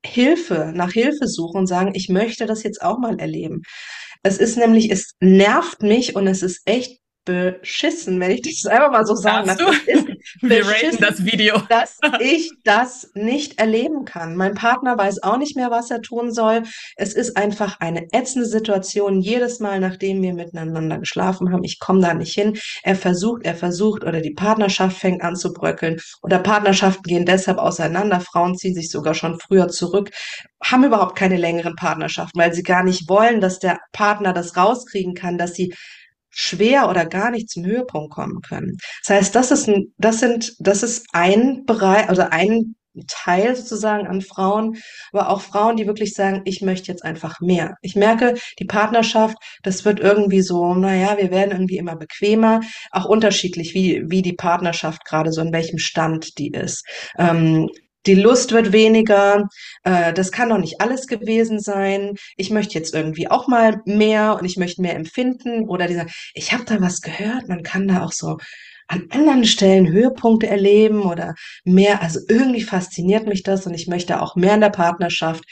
[0.04, 3.62] Hilfe, nach Hilfe suchen und sagen, ich möchte das jetzt auch mal erleben.
[4.22, 8.90] Es ist nämlich, es nervt mich und es ist echt beschissen, wenn ich das einfach
[8.90, 9.58] mal so sagen darf.
[10.40, 11.60] Wir raten das Video.
[11.68, 14.36] dass ich das nicht erleben kann.
[14.36, 16.62] Mein Partner weiß auch nicht mehr, was er tun soll.
[16.96, 21.64] Es ist einfach eine ätzende Situation jedes Mal, nachdem wir miteinander geschlafen haben.
[21.64, 22.58] Ich komme da nicht hin.
[22.82, 27.58] Er versucht, er versucht oder die Partnerschaft fängt an zu bröckeln oder Partnerschaften gehen deshalb
[27.58, 28.20] auseinander.
[28.20, 30.10] Frauen ziehen sich sogar schon früher zurück,
[30.62, 35.14] haben überhaupt keine längeren Partnerschaften, weil sie gar nicht wollen, dass der Partner das rauskriegen
[35.14, 35.74] kann, dass sie
[36.32, 38.76] schwer oder gar nicht zum Höhepunkt kommen können.
[39.06, 42.74] Das heißt, das ist ein, das sind, das ist ein Bereich, also ein
[43.06, 44.76] Teil sozusagen an Frauen,
[45.12, 47.76] aber auch Frauen, die wirklich sagen, ich möchte jetzt einfach mehr.
[47.80, 53.06] Ich merke, die Partnerschaft, das wird irgendwie so, naja, wir werden irgendwie immer bequemer, auch
[53.06, 56.84] unterschiedlich, wie, wie die Partnerschaft gerade so in welchem Stand die ist.
[57.18, 57.70] Ähm,
[58.06, 59.48] die Lust wird weniger,
[59.84, 62.16] äh, das kann doch nicht alles gewesen sein.
[62.36, 65.68] Ich möchte jetzt irgendwie auch mal mehr und ich möchte mehr empfinden.
[65.68, 68.38] Oder dieser, ich habe da was gehört, man kann da auch so
[68.88, 71.34] an anderen Stellen Höhepunkte erleben oder
[71.64, 72.02] mehr.
[72.02, 75.44] Also irgendwie fasziniert mich das und ich möchte auch mehr in der Partnerschaft.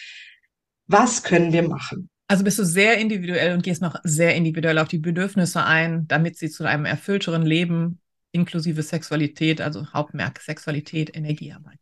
[0.87, 2.11] Was können wir machen?
[2.27, 6.37] Also bist du sehr individuell und gehst noch sehr individuell auf die Bedürfnisse ein, damit
[6.37, 8.01] sie zu einem erfüllteren Leben
[8.33, 11.79] inklusive Sexualität, also Hauptmerk Sexualität, Energiearbeit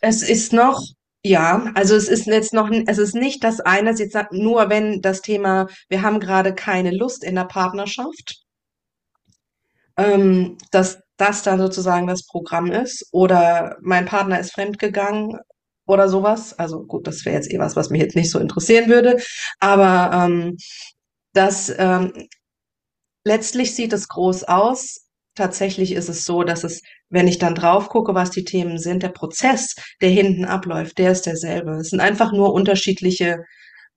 [0.00, 0.80] es ist noch,
[1.22, 5.20] ja, also es ist jetzt noch, es ist nicht das eine, jetzt nur wenn das
[5.20, 8.42] Thema, wir haben gerade keine Lust in der Partnerschaft,
[9.96, 15.38] ähm, dass das dann sozusagen das Programm ist oder mein Partner ist fremdgegangen
[15.86, 16.58] oder sowas.
[16.58, 19.18] Also gut, das wäre jetzt eh was, was mich jetzt nicht so interessieren würde,
[19.58, 20.56] aber ähm,
[21.34, 22.28] das ähm,
[23.24, 25.09] letztlich sieht es groß aus.
[25.34, 29.02] Tatsächlich ist es so, dass es wenn ich dann drauf gucke, was die Themen sind,
[29.02, 31.72] der Prozess, der hinten abläuft, der ist derselbe.
[31.72, 33.44] Es sind einfach nur unterschiedliche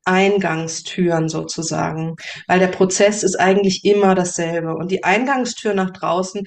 [0.03, 2.15] Eingangstüren sozusagen,
[2.47, 4.75] weil der Prozess ist eigentlich immer dasselbe.
[4.75, 6.45] Und die Eingangstür nach draußen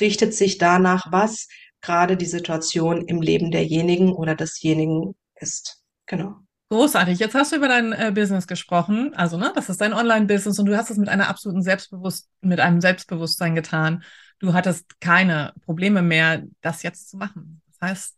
[0.00, 1.48] richtet sich danach, was
[1.82, 5.82] gerade die Situation im Leben derjenigen oder desjenigen ist.
[6.06, 6.36] Genau.
[6.70, 7.18] Großartig.
[7.18, 9.12] Jetzt hast du über dein äh, Business gesprochen.
[9.14, 12.58] Also, ne, das ist dein Online-Business und du hast es mit einer absoluten Selbstbewusst mit
[12.58, 14.02] einem Selbstbewusstsein getan
[14.44, 17.62] du hattest keine Probleme mehr, das jetzt zu machen.
[17.66, 18.16] Das heißt,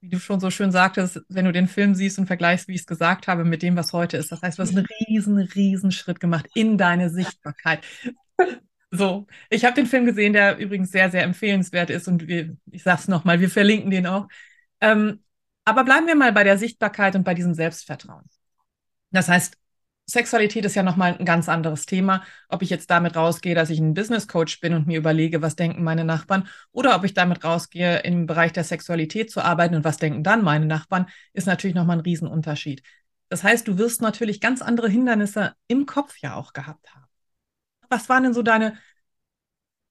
[0.00, 2.80] wie du schon so schön sagtest, wenn du den Film siehst und vergleichst, wie ich
[2.80, 5.92] es gesagt habe, mit dem, was heute ist, das heißt, du hast einen riesen, riesen
[5.92, 7.84] Schritt gemacht in deine Sichtbarkeit.
[8.94, 12.82] So, ich habe den Film gesehen, der übrigens sehr, sehr empfehlenswert ist und wir, ich
[12.82, 14.28] sag's nochmal, wir verlinken den auch.
[14.80, 15.22] Ähm,
[15.64, 18.24] aber bleiben wir mal bei der Sichtbarkeit und bei diesem Selbstvertrauen.
[19.10, 19.56] Das heißt,
[20.06, 22.22] Sexualität ist ja nochmal ein ganz anderes Thema.
[22.48, 25.56] Ob ich jetzt damit rausgehe, dass ich ein Business Coach bin und mir überlege, was
[25.56, 29.84] denken meine Nachbarn, oder ob ich damit rausgehe, im Bereich der Sexualität zu arbeiten und
[29.84, 32.82] was denken dann meine Nachbarn, ist natürlich nochmal ein Riesenunterschied.
[33.28, 37.06] Das heißt, du wirst natürlich ganz andere Hindernisse im Kopf ja auch gehabt haben.
[37.88, 38.76] Was war denn so deine,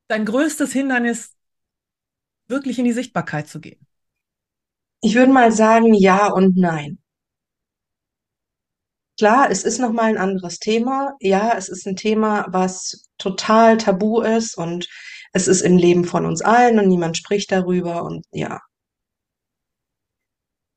[0.07, 1.35] dein größtes Hindernis,
[2.47, 3.87] wirklich in die Sichtbarkeit zu gehen?
[5.01, 6.99] Ich würde mal sagen, ja und nein.
[9.21, 11.15] Klar, es ist noch mal ein anderes Thema.
[11.19, 14.87] Ja, es ist ein Thema, was total tabu ist und
[15.31, 18.61] es ist im Leben von uns allen und niemand spricht darüber und ja.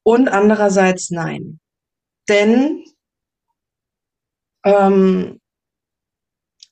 [0.03, 1.59] Und andererseits nein.
[2.29, 2.85] Denn
[4.67, 5.41] ähm,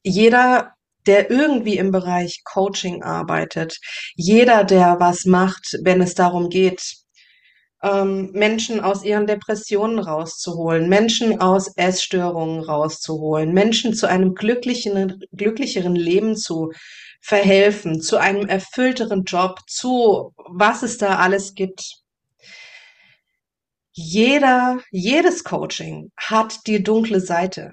[0.02, 0.74] jeder,
[1.06, 3.78] der irgendwie im Bereich Coaching arbeitet,
[4.14, 7.01] jeder, der was macht, wenn es darum geht,
[7.82, 15.96] ähm, Menschen aus ihren Depressionen rauszuholen, Menschen aus Essstörungen rauszuholen, Menschen zu einem glücklicheren, glücklicheren
[15.96, 16.72] Leben zu
[17.20, 22.02] verhelfen, zu einem erfüllteren Job, zu was es da alles gibt.
[23.92, 27.72] Jeder, jedes Coaching hat die dunkle Seite.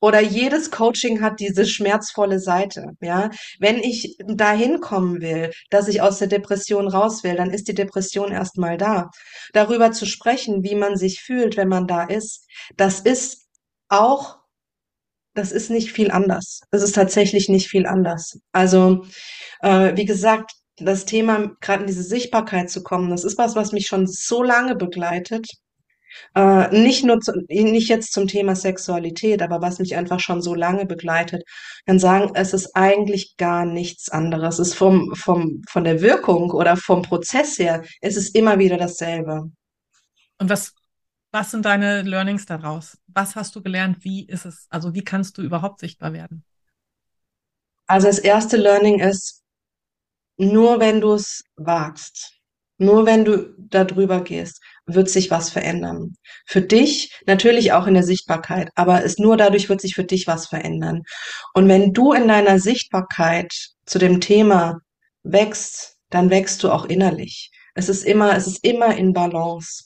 [0.00, 3.30] Oder jedes Coaching hat diese schmerzvolle Seite, ja.
[3.58, 7.74] Wenn ich dahin kommen will, dass ich aus der Depression raus will, dann ist die
[7.74, 9.10] Depression erstmal da.
[9.52, 13.46] Darüber zu sprechen, wie man sich fühlt, wenn man da ist, das ist
[13.88, 14.38] auch,
[15.34, 16.60] das ist nicht viel anders.
[16.70, 18.38] Das ist tatsächlich nicht viel anders.
[18.52, 19.06] Also,
[19.60, 23.72] äh, wie gesagt, das Thema, gerade in diese Sichtbarkeit zu kommen, das ist was, was
[23.72, 25.46] mich schon so lange begleitet
[26.34, 30.54] Äh, nicht nur zu, nicht jetzt zum Thema Sexualität, aber was mich einfach schon so
[30.54, 31.44] lange begleitet,
[31.86, 34.58] kann sagen, es ist eigentlich gar nichts anderes.
[34.58, 38.76] Es ist vom, vom, von der Wirkung oder vom Prozess her, es ist immer wieder
[38.76, 39.50] dasselbe.
[40.38, 40.74] Und was,
[41.32, 42.98] was sind deine Learnings daraus?
[43.08, 44.04] Was hast du gelernt?
[44.04, 44.66] Wie ist es?
[44.70, 46.44] Also wie kannst du überhaupt sichtbar werden?
[47.86, 49.42] Also das erste Learning ist,
[50.38, 52.35] nur wenn du es wagst,
[52.78, 56.14] nur wenn du da drüber gehst, wird sich was verändern.
[56.46, 60.26] Für dich natürlich auch in der Sichtbarkeit, aber es nur dadurch wird sich für dich
[60.26, 61.02] was verändern.
[61.54, 63.52] Und wenn du in deiner Sichtbarkeit
[63.86, 64.80] zu dem Thema
[65.22, 67.50] wächst, dann wächst du auch innerlich.
[67.74, 69.84] Es ist immer, es ist immer in Balance.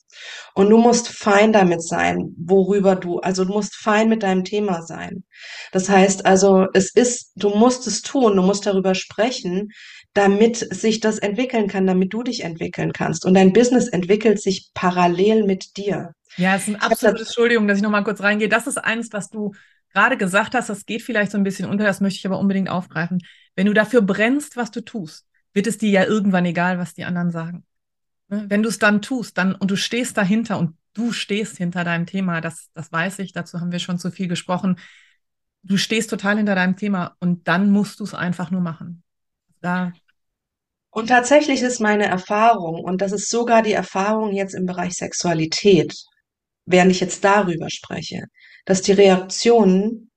[0.55, 4.83] Und du musst fein damit sein, worüber du, also du musst fein mit deinem Thema
[4.83, 5.25] sein.
[5.73, 9.71] Das heißt also, es ist, du musst es tun, du musst darüber sprechen,
[10.15, 13.25] damit sich das entwickeln kann, damit du dich entwickeln kannst.
[13.25, 16.15] Und dein Business entwickelt sich parallel mit dir.
[16.37, 18.49] Ja, es ist ein absolutes, Entschuldigung, dass ich nochmal kurz reingehe.
[18.49, 19.53] Das ist eins, was du
[19.93, 22.71] gerade gesagt hast, das geht vielleicht so ein bisschen unter, das möchte ich aber unbedingt
[22.71, 23.21] aufgreifen.
[23.57, 27.05] Wenn du dafür brennst, was du tust, wird es dir ja irgendwann egal, was die
[27.05, 27.65] anderen sagen.
[28.29, 28.47] Ne?
[28.49, 32.07] Wenn du es dann tust, dann und du stehst dahinter und du stehst hinter deinem
[32.07, 34.77] Thema, das, das weiß ich, dazu haben wir schon zu viel gesprochen.
[35.63, 39.03] Du stehst total hinter deinem Thema und dann musst du es einfach nur machen.
[39.61, 39.93] Da
[40.91, 45.95] und tatsächlich ist meine Erfahrung, und das ist sogar die Erfahrung jetzt im Bereich Sexualität,
[46.67, 48.25] während ich jetzt darüber spreche,
[48.65, 50.11] dass die Reaktionen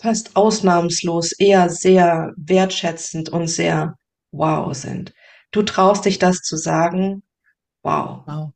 [0.00, 3.96] fast ausnahmslos eher sehr wertschätzend und sehr
[4.30, 5.12] wow sind.
[5.50, 7.22] Du traust dich das zu sagen,
[7.82, 8.22] wow.
[8.26, 8.50] Wow.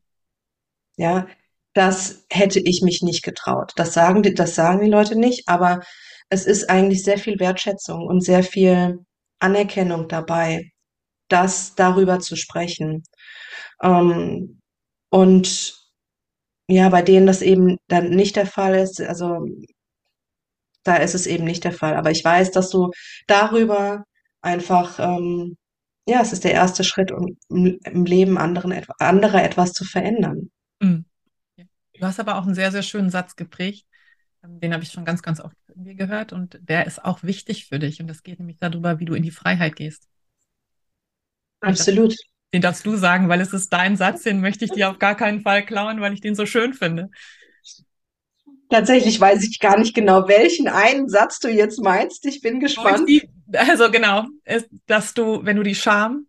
[0.97, 1.27] Ja,
[1.75, 3.73] das hätte ich mich nicht getraut.
[3.77, 5.81] Das sagen die, das sagen die Leute nicht, aber
[6.29, 9.05] es ist eigentlich sehr viel Wertschätzung und sehr viel
[9.43, 10.71] Anerkennung dabei,
[11.29, 13.05] das darüber zu sprechen.
[13.83, 14.61] Ähm,
[15.11, 15.75] und
[16.69, 19.47] ja, bei denen das eben dann nicht der Fall ist, also
[20.85, 21.97] da ist es eben nicht der Fall.
[21.97, 22.91] Aber ich weiß, dass du
[23.27, 24.05] darüber
[24.41, 25.57] einfach, ähm,
[26.07, 30.51] ja, es ist der erste Schritt, um im Leben anderen, anderer etwas zu verändern.
[30.81, 31.05] Mhm.
[31.57, 33.87] Du hast aber auch einen sehr, sehr schönen Satz geprägt.
[34.43, 37.67] Ähm, den habe ich schon ganz, ganz oft dir gehört und der ist auch wichtig
[37.67, 38.01] für dich.
[38.01, 40.09] Und das geht nämlich darüber, wie du in die Freiheit gehst.
[41.61, 42.17] Absolut.
[42.53, 45.17] Den darfst du sagen, weil es ist dein Satz, den möchte ich dir auf gar
[45.17, 47.11] keinen Fall klauen, weil ich den so schön finde.
[48.69, 52.25] Tatsächlich weiß ich gar nicht genau, welchen einen Satz du jetzt meinst.
[52.27, 53.09] Ich bin gespannt.
[53.55, 56.27] Also genau, ist, dass du, wenn du die Scham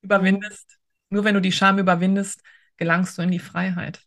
[0.00, 0.78] überwindest,
[1.10, 2.42] nur wenn du die Scham überwindest,
[2.76, 4.00] gelangst du in die Freiheit.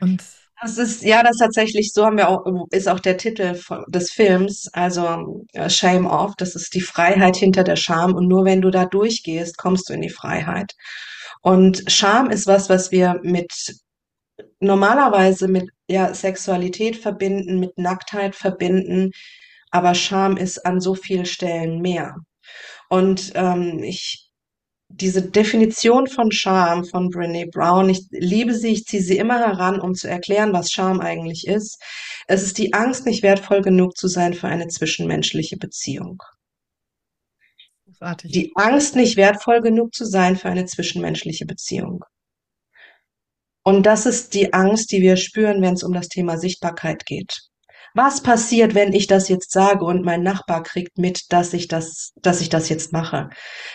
[0.00, 0.24] Und
[0.62, 4.12] das ist, ja, das ist tatsächlich, so haben wir auch, ist auch der Titel des
[4.12, 8.62] Films, also äh, Shame Off, das ist die Freiheit hinter der Scham und nur wenn
[8.62, 10.72] du da durchgehst, kommst du in die Freiheit.
[11.42, 13.52] Und Scham ist was, was wir mit
[14.60, 19.10] normalerweise mit ja, Sexualität verbinden, mit Nacktheit verbinden,
[19.70, 22.16] aber Scham ist an so vielen Stellen mehr.
[22.88, 24.31] Und ähm, ich
[24.94, 29.80] diese Definition von Scham von Brené Brown, ich liebe sie, ich ziehe sie immer heran,
[29.80, 31.82] um zu erklären, was Scham eigentlich ist.
[32.26, 36.22] Es ist die Angst, nicht wertvoll genug zu sein für eine zwischenmenschliche Beziehung.
[37.86, 38.32] Großartig.
[38.32, 42.04] Die Angst, nicht wertvoll genug zu sein für eine zwischenmenschliche Beziehung.
[43.64, 47.42] Und das ist die Angst, die wir spüren, wenn es um das Thema Sichtbarkeit geht.
[47.94, 52.12] Was passiert, wenn ich das jetzt sage und mein Nachbar kriegt mit, dass ich das,
[52.16, 53.28] dass ich das jetzt mache,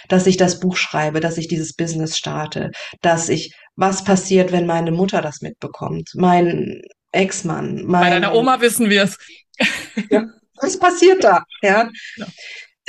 [0.09, 4.65] dass ich das Buch schreibe, dass ich dieses Business starte, dass ich, was passiert, wenn
[4.65, 9.17] meine Mutter das mitbekommt, mein Ex-Mann, mein, Bei deiner Oma wissen wir es.
[10.09, 10.25] ja,
[10.61, 11.43] was passiert da?
[11.61, 11.89] Ja.
[12.17, 12.27] ja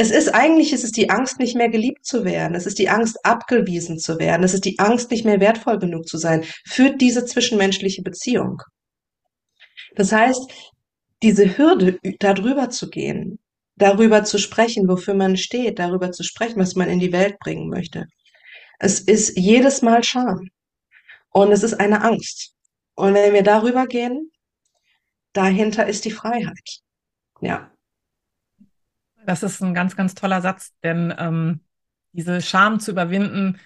[0.00, 2.54] es ist eigentlich, es ist die Angst, nicht mehr geliebt zu werden.
[2.54, 4.44] Es ist die Angst, abgewiesen zu werden.
[4.44, 8.62] Es ist die Angst, nicht mehr wertvoll genug zu sein für diese zwischenmenschliche Beziehung.
[9.96, 10.40] Das heißt,
[11.22, 13.38] diese Hürde, darüber zu gehen,
[13.76, 17.68] darüber zu sprechen, wofür man steht, darüber zu sprechen, was man in die Welt bringen
[17.68, 18.06] möchte.
[18.78, 20.48] Es ist jedes Mal Scham.
[21.30, 22.54] Und es ist eine Angst.
[22.94, 24.30] Und wenn wir darüber gehen,
[25.32, 26.80] dahinter ist die Freiheit.
[27.40, 27.70] Ja.
[29.26, 31.60] Das ist ein ganz, ganz toller Satz, denn ähm,
[32.12, 33.60] diese Scham zu überwinden,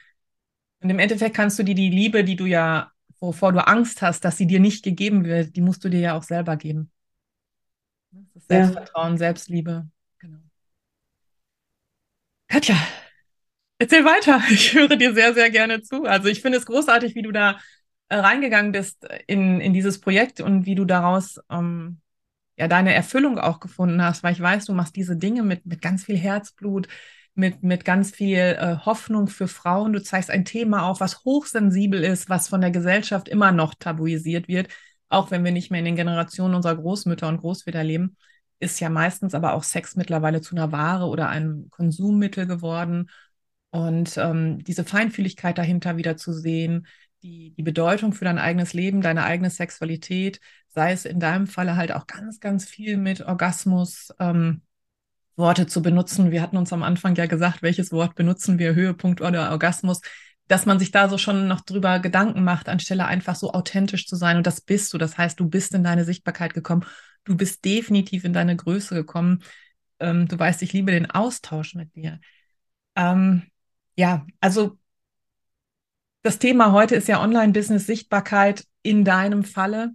[0.83, 4.25] und im Endeffekt kannst du dir die Liebe, die du ja, wovor du Angst hast,
[4.25, 6.92] dass sie dir nicht gegeben wird, die musst du dir ja auch selber geben.
[8.13, 9.19] Das ist Selbstvertrauen, ja.
[9.19, 9.89] Selbstliebe.
[10.19, 10.39] Genau.
[12.49, 12.77] Katja,
[13.79, 14.43] erzähl weiter.
[14.51, 16.05] Ich höre dir sehr, sehr gerne zu.
[16.05, 17.59] Also ich finde es großartig, wie du da
[18.09, 22.01] äh, reingegangen bist in, in dieses Projekt und wie du daraus ähm,
[22.59, 25.83] ja deine Erfüllung auch gefunden hast, weil ich weiß, du machst diese Dinge mit, mit
[25.83, 26.89] ganz viel Herzblut.
[27.35, 29.93] mit, mit ganz viel äh, Hoffnung für Frauen.
[29.95, 34.49] Du zeigst ein Thema auf, was hochsensibel ist, was von der Gesellschaft immer noch tabuisiert
[34.49, 34.69] wird,
[35.13, 38.17] auch wenn wir nicht mehr in den Generationen unserer Großmütter und Großväter leben,
[38.61, 43.11] ist ja meistens aber auch Sex mittlerweile zu einer Ware oder einem Konsummittel geworden.
[43.71, 46.87] Und ähm, diese Feinfühligkeit dahinter wieder zu sehen,
[47.23, 51.77] die, die Bedeutung für dein eigenes Leben, deine eigene Sexualität, sei es in deinem Falle
[51.77, 54.63] halt auch ganz, ganz viel mit Orgasmus, ähm,
[55.37, 56.31] Worte zu benutzen.
[56.31, 60.01] Wir hatten uns am Anfang ja gesagt, welches Wort benutzen wir, Höhepunkt oder Orgasmus,
[60.49, 64.17] dass man sich da so schon noch drüber Gedanken macht, anstelle einfach so authentisch zu
[64.17, 64.37] sein.
[64.37, 64.99] Und das bist du.
[64.99, 66.85] Das heißt, du bist in deine Sichtbarkeit gekommen.
[67.25, 69.43] Du bist definitiv in deine Größe gekommen.
[70.01, 72.21] Ähm, du weißt, ich liebe den Austausch mit dir.
[72.97, 73.43] Ähm,
[73.97, 74.79] ja, also
[76.23, 79.95] das Thema heute ist ja Online-Business, Sichtbarkeit in deinem Falle.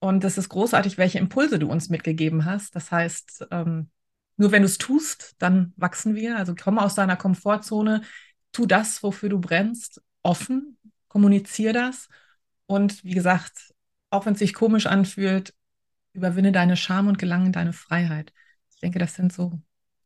[0.00, 2.74] Und es ist großartig, welche Impulse du uns mitgegeben hast.
[2.76, 3.90] Das heißt, ähm,
[4.36, 6.36] nur wenn du es tust, dann wachsen wir.
[6.36, 8.02] Also komm aus deiner Komfortzone,
[8.58, 12.08] tu das, wofür du brennst, offen, kommunizier das.
[12.66, 13.72] Und wie gesagt,
[14.10, 15.54] auch wenn es sich komisch anfühlt,
[16.12, 18.32] überwinne deine Scham und gelange in deine Freiheit.
[18.74, 19.52] Ich denke, das sind so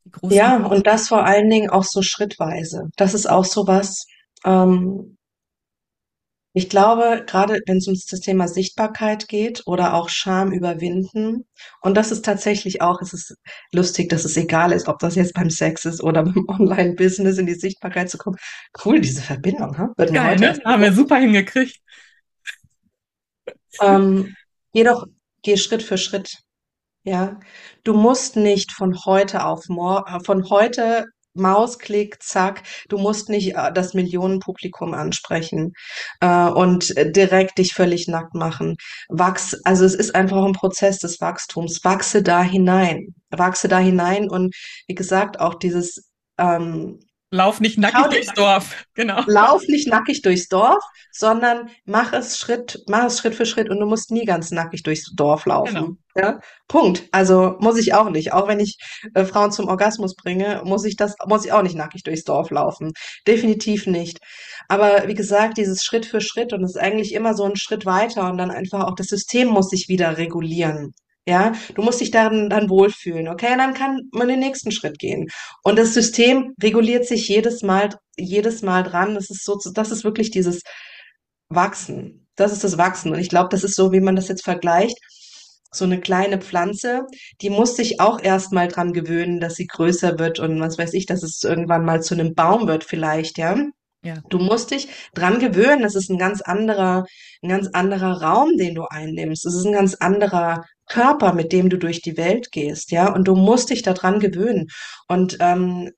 [0.04, 0.36] die großen.
[0.36, 2.90] Ja, und das vor allen Dingen auch so schrittweise.
[2.96, 4.06] Das ist auch so was,
[4.44, 5.16] ähm,
[6.54, 11.46] ich glaube, gerade wenn es um das Thema Sichtbarkeit geht oder auch Scham überwinden,
[11.80, 13.36] und das ist tatsächlich auch, es ist
[13.72, 17.46] lustig, dass es egal ist, ob das jetzt beim Sex ist oder beim Online-Business in
[17.46, 18.36] die Sichtbarkeit zu kommen.
[18.84, 19.92] Cool, diese Verbindung, ha?
[19.96, 20.60] Wird Geil, ne?
[20.64, 21.80] Haben wir super hingekriegt.
[23.80, 24.34] Ähm,
[24.72, 25.06] jedoch
[25.42, 26.38] geh Schritt für Schritt.
[27.04, 27.40] Ja,
[27.82, 33.72] du musst nicht von heute auf morgen, von heute Mausklick, zack, du musst nicht äh,
[33.72, 35.72] das Millionenpublikum ansprechen
[36.20, 38.76] äh, und direkt dich völlig nackt machen.
[39.08, 41.80] Wachs, also es ist einfach ein Prozess des Wachstums.
[41.84, 44.54] Wachse da hinein, wachse da hinein und
[44.86, 46.98] wie gesagt auch dieses ähm,
[47.34, 49.22] Lauf nicht nackig durchs Dorf, genau.
[49.26, 53.80] Lauf nicht nackig durchs Dorf, sondern mach es Schritt, mach es Schritt für Schritt und
[53.80, 55.74] du musst nie ganz nackig durchs Dorf laufen.
[55.74, 55.96] Genau.
[56.14, 56.40] Ja?
[56.68, 57.08] Punkt.
[57.12, 58.32] Also muss ich auch nicht.
[58.32, 58.76] Auch wenn ich
[59.14, 62.50] äh, Frauen zum Orgasmus bringe, muss ich das, muss ich auch nicht nackig durchs Dorf
[62.50, 62.92] laufen.
[63.26, 64.18] Definitiv nicht.
[64.68, 67.86] Aber wie gesagt, dieses Schritt für Schritt und es ist eigentlich immer so ein Schritt
[67.86, 70.94] weiter und dann einfach auch das System muss sich wieder regulieren.
[71.26, 73.52] Ja, du musst dich dann, dann wohlfühlen, okay?
[73.52, 75.28] Und dann kann man den nächsten Schritt gehen.
[75.62, 79.14] Und das System reguliert sich jedes Mal, jedes Mal dran.
[79.14, 80.62] Das ist so, das ist wirklich dieses
[81.48, 82.26] Wachsen.
[82.34, 83.12] Das ist das Wachsen.
[83.12, 84.98] Und ich glaube, das ist so, wie man das jetzt vergleicht.
[85.72, 87.06] So eine kleine Pflanze,
[87.40, 91.06] die muss sich auch erstmal dran gewöhnen, dass sie größer wird und was weiß ich,
[91.06, 93.56] dass es irgendwann mal zu einem Baum wird vielleicht, ja.
[94.04, 94.16] Ja.
[94.28, 95.82] Du musst dich dran gewöhnen.
[95.82, 97.04] Das ist ein ganz anderer,
[97.40, 99.46] ein ganz anderer Raum, den du einnimmst.
[99.46, 103.12] Es ist ein ganz anderer Körper, mit dem du durch die Welt gehst, ja.
[103.12, 104.66] Und du musst dich daran gewöhnen.
[105.06, 105.90] Und ähm,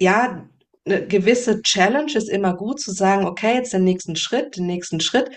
[0.00, 0.48] ja,
[0.84, 5.00] eine gewisse Challenge ist immer gut zu sagen, okay, jetzt den nächsten Schritt, den nächsten
[5.00, 5.30] Schritt.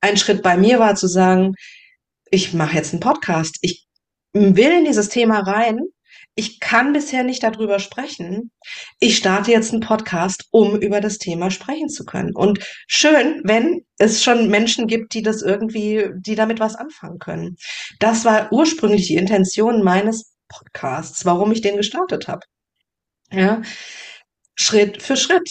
[0.00, 1.54] Ein Schritt bei mir war zu sagen,
[2.32, 3.58] ich mache jetzt einen Podcast.
[3.60, 3.86] Ich
[4.32, 5.78] will in dieses Thema rein
[6.34, 8.50] ich kann bisher nicht darüber sprechen.
[9.00, 12.34] Ich starte jetzt einen Podcast, um über das Thema sprechen zu können.
[12.34, 17.56] Und schön, wenn es schon Menschen gibt, die das irgendwie, die damit was anfangen können.
[17.98, 22.46] Das war ursprünglich die Intention meines Podcasts, warum ich den gestartet habe.
[23.30, 23.62] Ja,
[24.54, 25.50] Schritt für Schritt.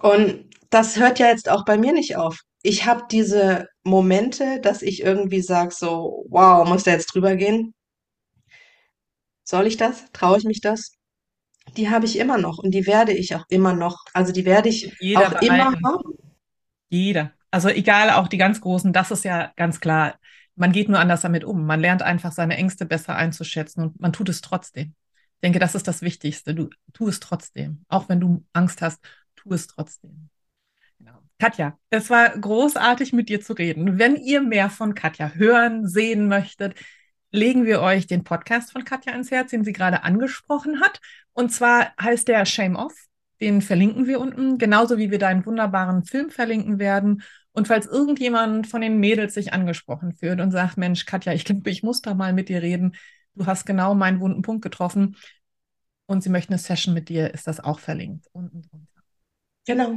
[0.00, 2.38] Und das hört ja jetzt auch bei mir nicht auf.
[2.62, 7.74] Ich habe diese Momente, dass ich irgendwie sage so, wow, muss der jetzt drüber gehen?
[9.44, 10.04] Soll ich das?
[10.12, 10.92] Traue ich mich das?
[11.76, 14.04] Die habe ich immer noch und die werde ich auch immer noch.
[14.12, 16.14] Also die werde ich Jeder auch immer haben.
[16.88, 17.32] Jeder.
[17.50, 20.18] Also egal, auch die ganz Großen, das ist ja ganz klar.
[20.54, 21.64] Man geht nur anders damit um.
[21.66, 24.94] Man lernt einfach seine Ängste besser einzuschätzen und man tut es trotzdem.
[25.34, 26.54] Ich denke, das ist das Wichtigste.
[26.54, 27.84] Du tu es trotzdem.
[27.88, 29.00] Auch wenn du Angst hast,
[29.34, 30.30] tu es trotzdem.
[31.42, 33.98] Katja, es war großartig mit dir zu reden.
[33.98, 36.76] Wenn ihr mehr von Katja hören, sehen möchtet,
[37.32, 41.00] legen wir euch den Podcast von Katja ins Herz, den sie gerade angesprochen hat.
[41.32, 42.94] Und zwar heißt der Shame Off.
[43.40, 47.24] Den verlinken wir unten, genauso wie wir deinen wunderbaren Film verlinken werden.
[47.50, 51.68] Und falls irgendjemand von den Mädels sich angesprochen fühlt und sagt, Mensch, Katja, ich glaube,
[51.70, 52.94] ich muss da mal mit dir reden.
[53.34, 55.16] Du hast genau meinen wunden Punkt getroffen.
[56.06, 59.02] Und sie möchten eine Session mit dir, ist das auch verlinkt unten drunter.
[59.66, 59.96] Genau.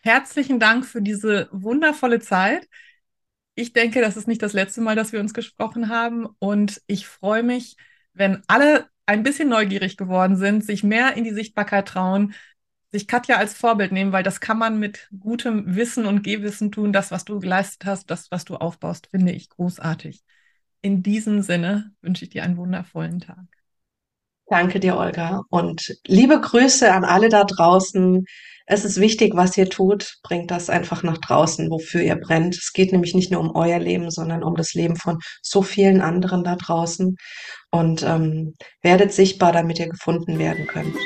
[0.00, 2.68] Herzlichen Dank für diese wundervolle Zeit.
[3.54, 6.26] Ich denke, das ist nicht das letzte Mal, dass wir uns gesprochen haben.
[6.38, 7.76] Und ich freue mich,
[8.14, 12.34] wenn alle ein bisschen neugierig geworden sind, sich mehr in die Sichtbarkeit trauen,
[12.92, 16.92] sich Katja als Vorbild nehmen, weil das kann man mit gutem Wissen und Gehwissen tun.
[16.92, 20.24] Das, was du geleistet hast, das, was du aufbaust, finde ich großartig.
[20.80, 23.59] In diesem Sinne wünsche ich dir einen wundervollen Tag.
[24.50, 25.42] Danke dir, Olga.
[25.48, 28.24] Und liebe Grüße an alle da draußen.
[28.66, 30.16] Es ist wichtig, was ihr tut.
[30.24, 32.56] Bringt das einfach nach draußen, wofür ihr brennt.
[32.56, 36.00] Es geht nämlich nicht nur um euer Leben, sondern um das Leben von so vielen
[36.00, 37.14] anderen da draußen.
[37.70, 40.96] Und ähm, werdet sichtbar, damit ihr gefunden werden könnt.